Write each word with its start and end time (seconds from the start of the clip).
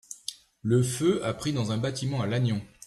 le 0.63 0.81
feu 0.81 1.23
a 1.23 1.31
pris 1.31 1.53
dans 1.53 1.71
un 1.71 1.77
bâtiment 1.77 2.23
à 2.23 2.25
Lannion. 2.25 2.59